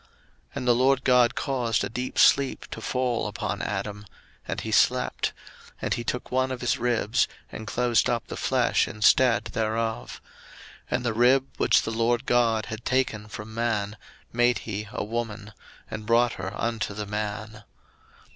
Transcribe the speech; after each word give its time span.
01:002:021 0.03 0.09
And 0.55 0.67
the 0.67 0.73
LORD 0.73 1.03
God 1.03 1.35
caused 1.35 1.83
a 1.83 1.87
deep 1.89 2.17
sleep 2.17 2.65
to 2.71 2.81
fall 2.81 3.27
upon 3.27 3.61
Adam, 3.61 4.07
and 4.47 4.59
he 4.61 4.71
slept: 4.71 5.31
and 5.79 5.93
he 5.93 6.03
took 6.03 6.31
one 6.31 6.51
of 6.51 6.61
his 6.61 6.79
ribs, 6.79 7.27
and 7.51 7.67
closed 7.67 8.09
up 8.09 8.25
the 8.25 8.35
flesh 8.35 8.87
instead 8.87 9.45
thereof; 9.53 10.19
01:002:022 10.89 10.95
And 10.97 11.05
the 11.05 11.13
rib, 11.13 11.45
which 11.57 11.83
the 11.83 11.91
LORD 11.91 12.25
God 12.25 12.65
had 12.65 12.83
taken 12.83 13.27
from 13.27 13.53
man, 13.53 13.95
made 14.33 14.57
he 14.65 14.87
a 14.91 15.03
woman, 15.03 15.53
and 15.91 16.07
brought 16.07 16.33
her 16.33 16.51
unto 16.59 16.95
the 16.95 17.05
man. 17.05 17.63